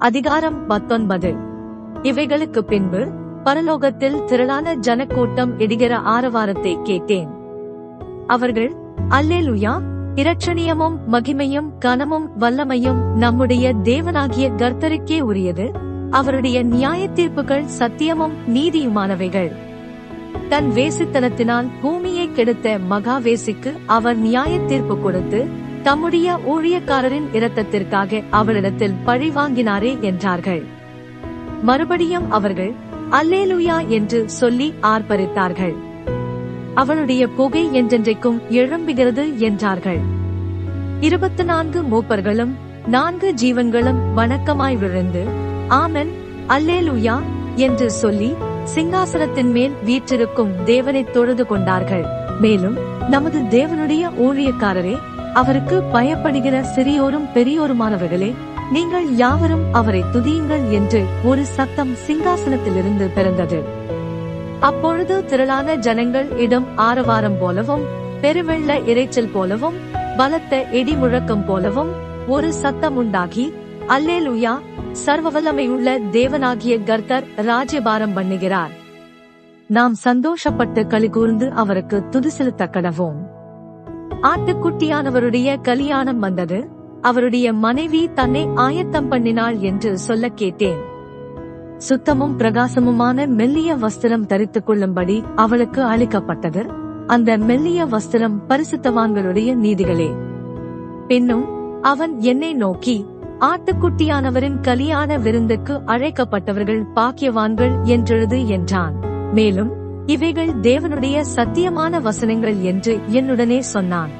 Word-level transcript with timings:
அதிகாரம் 0.00 0.66
பத்தொன்பது. 0.66 1.34
இவைகளுக்கு 2.02 2.58
பின்பு 2.58 3.08
பரலோகத்தில் 3.44 4.24
திரளான 4.24 4.74
ஜனக்கூட்டம் 4.74 5.58
இடுகிற 5.58 5.94
ஆரவாரத்தை 5.94 6.82
கேட்டேன். 6.82 7.28
அவர்கள் 8.26 8.74
அல்லேலுயா! 9.08 9.80
இரட்சணியமும் 10.14 10.96
மகிமையும் 11.12 11.68
கனமும் 11.78 12.30
வல்லமையும் 12.40 13.14
நம்முடைய 13.14 13.74
தேவனாகிய 13.74 14.48
கர்த்தருக்கே 14.56 15.20
உரியது. 15.20 15.70
அவருடைய 16.10 16.62
நியாய 16.62 17.08
தீர்ப்புகள் 17.08 17.64
சத்தியமும் 17.78 18.32
நீதியுமானவைகள். 18.46 19.52
தன் 20.48 20.70
வேசித்தனத்தினால் 20.70 21.68
பூமியை 21.82 22.32
கெடுத்த 22.32 22.78
மகாவேசிக்கு 22.90 23.72
அவர் 23.86 24.16
நியாய 24.16 24.58
தீர்ப்பு 24.60 24.98
கொடுத்து 24.98 25.48
தம்முடைய 25.82 26.38
ஊழியக்காரரின் 26.48 27.28
இரத்தத்திற்காக 27.32 28.22
அவரிடத்தில் 28.30 28.94
பழி 29.04 29.28
வாங்கினாரே 29.28 30.00
என்றார்கள். 30.00 30.62
மறுபடியும் 31.62 32.30
அவர்கள் 32.30 32.74
அல்லேலுயா 33.10 33.86
என்று 33.86 34.28
சொல்லி 34.28 34.74
ஆர்ப்பரித்தார்கள். 34.82 35.74
அவனுடைய 36.74 37.28
புகை 37.28 37.82
என்றென்றைக்கும் 37.82 38.40
எழும்புகிறது 38.50 39.36
என்றார்கள். 39.36 40.00
இருபத்தி 41.00 41.44
நான்கு 41.44 41.82
மூப்பர்களும் 41.82 42.52
நான்கு 42.86 43.34
ஜீவன்களும் 43.42 44.00
வணக்கமாய் 44.16 44.78
விழுந்து 44.78 45.24
ஆமன் 45.68 46.10
அல்லேலுயா 46.48 47.20
என்று 47.54 47.90
சொல்லி 47.90 48.34
சிங்காசனத்தின் 48.74 49.50
மேல் 49.50 49.72
வீற்றிருக்கும் 49.84 50.64
தேவனை 50.64 51.04
தொழுது 51.04 51.46
கொண்டார்கள். 51.46 52.04
மேலும் 52.40 52.76
நமது 53.08 53.38
தேவனுடைய 53.38 54.10
ஊழியக்காரரே 54.18 54.96
அவருக்கு 55.34 55.82
பயப்படுகிற 55.92 56.64
சிறியோரும் 56.76 57.26
பெரியோருமானவர்களே 57.34 58.34
நீங்கள் 58.72 59.14
யாவரும் 59.14 59.74
அவரை 59.74 60.02
துதியுங்கள் 60.02 60.70
என்று 60.70 61.04
ஒரு 61.24 61.44
சத்தம் 61.44 61.92
சிங்காசனத்திலிருந்து 62.06 63.08
பிறந்தது. 63.14 63.62
அப்பொழுது 64.60 65.24
திரளான 65.24 65.74
ஜனங்கள் 65.74 66.36
இடம் 66.36 66.76
ஆரவாரம் 66.76 67.38
போலவும் 67.40 67.80
பெருவெள்ள 68.22 68.70
இறைச்சல் 68.86 69.32
போலவும் 69.32 69.74
பலத்த 70.16 70.62
இடி 70.70 70.96
முழக்கம் 70.96 71.46
போலவும் 71.46 71.90
ஒரு 72.26 72.52
சத்தம் 72.52 72.96
உண்டாகி 72.96 73.52
அல்லேலுயா 73.88 74.58
சர்வவல்லமையுள்ள 75.06 75.98
தேவனாகிய 76.12 76.84
கர்த்தர் 76.84 77.24
ராஜ்யபாரம் 77.36 78.16
பண்ணுகிறார். 78.16 78.70
நாம் 79.66 79.94
சந்தோஷப்பட்டு 80.04 80.82
களிகூர்ந்து 80.84 81.48
அவருக்கு 81.48 82.08
துதி 82.08 82.28
செலுத்தக்கடவோம். 82.38 83.39
ஆட்டுக்குட்டியானவருடைய 84.22 85.60
கலியாணம் 85.60 86.18
வந்தது. 86.18 86.68
அவருடைய 87.00 87.52
மனைவி 87.52 88.10
தன்னை 88.14 88.48
ஆயத்தம் 88.54 89.10
பண்ணினாள் 89.10 89.58
என்று 89.58 89.98
சொல்ல 89.98 90.28
கேட்டேன். 90.28 90.76
சுத்தமும் 91.76 92.38
பிரகாசமுமான 92.38 93.26
மெல்லிய 93.26 93.76
வஸ்திரம் 93.76 94.26
தரித்துக் 94.26 94.66
கொள்ளும்படி 94.66 95.22
அவளுக்கு 95.34 95.82
அளிக்கப்பட்டது. 95.82 96.66
அந்த 97.06 97.38
மெல்லிய 97.38 97.84
வஸ்திரம் 97.84 98.38
பரிசுத்தவான்களுடைய 98.48 99.54
நீதிகளே. 99.54 100.14
பின்னும் 101.06 101.44
அவன் 101.82 102.20
என்னை 102.20 102.54
நோக்கி 102.54 103.06
ஆட்டுக்குட்டியானவரின் 103.40 104.60
கலியான 104.60 105.18
விருந்துக்கு 105.20 105.80
அழைக்கப்பட்டவர்கள் 105.86 106.84
பாக்கியவான்கள் 106.94 107.82
என்றெழுது 107.82 108.46
என்றான். 108.46 108.94
மேலும் 109.32 109.70
இவைகள் 110.14 110.52
தேவனுடைய 110.62 111.16
சத்தியமான 111.36 112.00
வசனங்கள் 112.00 112.58
என்று 112.70 112.92
என்னுடனே 113.18 113.58
சொன்னான். 113.74 114.12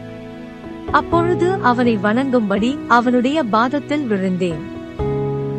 அப்பொழுது 0.98 1.48
அவனை 1.70 1.94
வணங்கும்படி 2.02 2.70
அவனுடைய 2.88 3.38
பாதத்தில் 3.54 4.06
விழுந்தேன். 4.06 4.62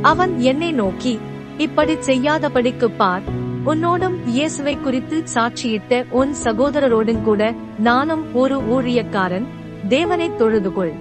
அவன் 0.01 0.33
என்னை 0.49 0.71
நோக்கி 0.71 1.13
இப்படி 1.57 1.93
செய்யாதபடிக்கு 2.07 2.87
பார் 2.97 3.25
உன்னோடும் 3.65 4.17
இயேசுவை 4.25 4.75
குறித்து 4.77 5.17
சாட்சியிட்ட 5.33 6.01
உன் 6.19 6.33
சகோதரரோடும் 6.43 7.23
கூட 7.23 7.41
நானும் 7.87 8.23
ஒரு 8.33 8.57
ஊழியக்காரன் 8.75 9.47
தேவனை 9.87 10.27
தொழுதுகொள். 10.39 10.93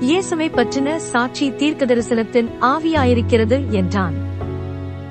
இயேசுவை 0.00 0.48
பற்றின 0.50 0.88
சாட்சி 1.12 1.46
தீர்க்க 1.60 1.84
தரிசனத்தின் 1.84 2.50
ஆவியாயிருக்கிறது 2.72 3.58
என்றான். 3.80 4.16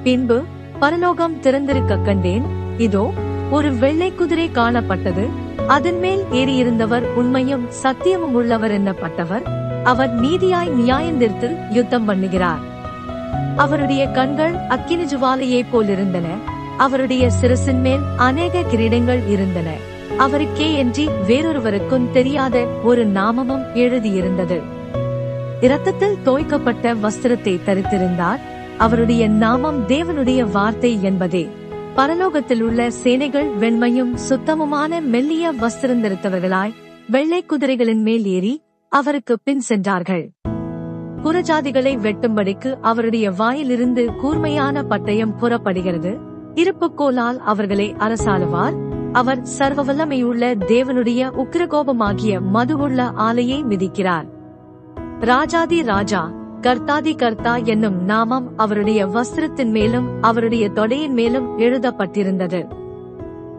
பின்பு 0.03 0.37
பரலோகம் 0.79 1.35
திறந்திருக்க 1.39 1.95
கண்டேன் 2.07 2.47
இதோ 2.77 3.13
ஒரு 3.51 3.75
வெள்ளை 3.75 4.15
குதிரை 4.15 4.49
காணப்பட்டது. 4.53 5.27
அதன் 5.67 5.99
மேல் 5.99 6.23
ஏறியிருந்தவர் 6.31 7.01
உண்மையும் 7.13 7.67
சத்தியமும் 7.83 8.35
உள்ளவர் 8.39 8.83
என்னப்பட்டவர். 8.83 9.41
அவர் 9.83 10.21
நீதியாய் 10.21 10.71
நியாயந்திரத்தில் 10.77 11.57
யுத்தம் 11.71 12.09
பண்ணுகிறார். 12.09 12.63
அவருடைய 13.55 14.07
கண்கள் 14.07 14.55
அக்கினி 14.67 15.03
ஜுவாலையைப் 15.03 15.71
போலிருந்தன. 15.73 16.25
அவருடைய 16.77 17.29
சிரசின் 17.41 17.79
மேல் 17.79 17.99
அநேக 18.15 18.59
கிரீடங்கள் 18.59 19.27
இருந்தன. 19.27 19.69
அவருக்கே 20.17 20.73
என்று 20.73 21.09
வேறொருவருக்கும் 21.27 22.11
தெரியாத 22.11 22.65
ஒரு 22.83 23.05
நாமமும் 23.07 23.65
எழுதியிருந்தது. 23.75 24.61
இரத்தத்தில் 25.61 26.17
தோய்க்கப்பட்ட 26.25 26.95
வஸ்திரத்தை 27.03 27.59
தரித்திருந்தார். 27.65 28.39
அவருடைய 28.77 29.27
நாமம் 29.27 29.87
தேவனுடைய 29.87 30.51
வார்த்தை 30.51 31.03
என்பதே. 31.03 31.49
பரலோகத்தில் 31.97 32.61
உள்ள 32.61 32.91
சேனைகள் 32.91 33.57
வெண்மையும் 33.57 34.13
சுத்தமுமான 34.13 35.01
மெல்லிய 35.01 35.51
வஸ்திரந்தரித்தவர்களாய் 35.51 36.73
வெள்ளை 37.07 37.45
குதிரைகளின் 37.49 38.01
மேல் 38.01 38.25
ஏறி 38.25 38.63
அவருக்கு 38.89 39.39
பின் 39.43 39.59
சென்றார்கள். 39.59 40.31
புறஜாதிகளை 41.23 41.93
வெட்டும்படிக்கு 41.97 42.77
அவருடைய 42.81 43.31
வாயிலிருந்து 43.31 44.13
கூர்மையான 44.13 44.81
பட்டயம் 44.81 45.37
புறப்படுகிறது. 45.37 46.17
இருப்புக்கோலால் 46.53 47.37
அவர்களை 47.37 47.93
அரசாளுவார். 47.93 48.73
அவர் 49.11 49.41
சர்வவல்லமையுள்ள 49.57 50.55
தேவனுடைய 50.67 51.45
உக்கிரகோபமாகிய 51.45 52.39
மதுவுள்ள 52.53 53.11
ஆலையை 53.15 53.63
மிதிக்கிறார். 53.63 54.25
ராஜாதி 55.19 55.83
ராஜா 55.83 56.36
கர்த்தாதி 56.61 57.15
கர்த்தா 57.15 57.55
என்னும் 57.55 58.03
நாமம் 58.03 58.57
அவருடைய 58.57 59.05
வஸ்திரத்தின் 59.05 59.69
மேலும் 59.69 60.21
அவருடைய 60.21 60.69
தொடையின் 60.69 61.13
மேலும் 61.13 61.59
எழுதப்பட்டிருந்தது. 61.59 62.67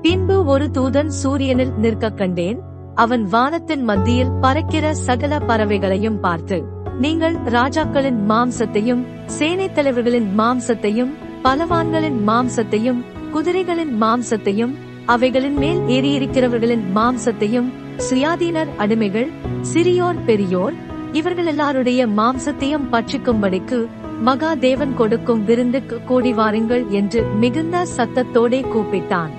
பின்பு 0.02 0.44
ஒரு 0.44 0.70
தூதன் 0.70 1.06
சூரியனில் 1.06 1.72
நிற்க 1.76 2.10
கண்டேன். 2.10 2.58
அவன் 2.94 3.24
வானத்தின் 3.24 3.82
மத்தியில் 3.82 4.32
பறக்கிற 4.40 4.94
சகல 4.94 5.38
பறவைகளையும் 5.38 6.20
பார்த்து 6.20 6.62
நீங்கள் 7.00 7.34
ராஜாக்களின் 7.34 8.20
மாம்சத்தையும் 8.28 9.04
சேனை 9.26 9.72
தலைவர்களின் 9.72 10.38
மாம்சத்தையும் 10.38 11.12
பலவான்களின் 11.42 12.28
மாம்சத்தையும் 12.28 13.00
குதிரைகளின் 13.32 13.94
மாம்சத்தையும் 14.00 14.74
அவைகளின் 15.06 15.54
மேல் 15.54 15.78
ஏறியிருக்கிறவர்களின் 15.78 16.84
மாம்சத்தையும் 16.94 17.68
சுயாதீனர் 18.10 18.68
அடிமைகள் 18.78 19.30
சிறியோர் 19.60 20.24
பெரியோர் 20.24 20.74
இவர்கள் 21.12 21.46
எல்லாருடைய 21.46 22.06
மாம்சத்தையும் 22.06 22.88
பற்றிக்கும்படிக்கு 22.92 23.86
மகாதேவன் 24.24 24.94
கொடுக்கும் 24.94 25.44
விருந்துக்கு 25.44 26.04
கூடி 26.04 26.32
வாருங்கள் 26.32 26.84
என்று 26.90 27.24
மிகுந்த 27.24 27.86
சத்தத்தோடே 27.96 28.60
கூப்பிட்டான். 28.74 29.30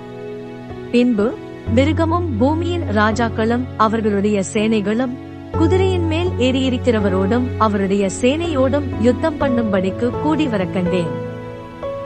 பின்பு 0.91 1.34
மிருகமும் 1.74 2.38
பூமியின் 2.38 2.81
ராஜாக்களும் 2.81 3.66
அவர்களுடைய 3.78 4.44
சேனைகளும் 4.53 5.18
குதிரையின் 5.58 6.08
மேல் 6.08 6.29
ஏறியிருக்கிறவரோடும் 6.38 7.46
அவருடைய 7.58 8.09
சேனையோடும் 8.22 8.88
யுத்தம் 9.02 9.40
பண்ணும்படிக்கு 9.40 10.09
கூடி 10.22 10.47
வர 10.47 10.66
கண்டேன் 10.66 11.12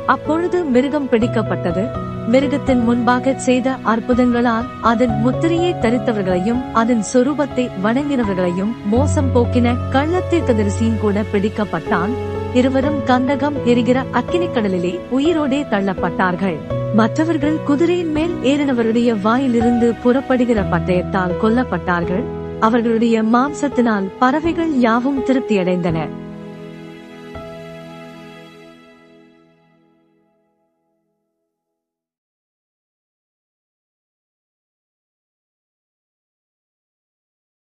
அப்பொழுது 0.05 0.63
மிருகம் 0.63 1.09
பிடிக்கப்பட்டது. 1.09 2.11
மிருகத்தின் 2.31 2.83
முன்பாக 2.83 3.33
செய்த 3.39 3.75
அற்புதங்களால் 3.85 4.65
அதன் 4.81 5.21
முத்திரையை 5.21 5.73
தரித்தவர்களையும் 5.73 6.61
அதன் 6.73 7.03
சொரூபத்தை 7.13 7.69
வணங்கினவர்களையும் 7.83 8.71
மோசம் 8.85 9.35
போக்கின 9.35 9.75
கள்ளத்தீர்க்கதரிசியும் 9.91 10.99
கூட 10.99 11.23
பிடிக்கப்பட்டான். 11.33 12.09
இருவரும் 12.53 12.99
கந்தகம் 13.05 13.63
எரிகிற 13.65 14.03
அக்கினி 14.11 14.47
கடலிலே 14.47 14.99
உயிரோடே 15.11 15.65
தள்ளப்பட்டார்கள். 15.69 16.55
மற்றவர்கள் 16.95 17.63
குதிரையின் 17.65 18.11
மேல் 18.11 18.33
ஏறினவருடைய 18.43 19.21
வாயிலிருந்து 19.21 19.93
புறப்படுகிற 20.03 20.61
பட்டயத்தால் 20.71 21.31
கொல்லப்பட்டார்கள். 21.41 22.23
அவர்களுடைய 22.59 23.23
மாம்சத்தினால் 23.23 24.09
பறவைகள் 24.19 24.73
யாவும் 24.79 25.25
திருப்தியடைந்தன. 25.25 26.07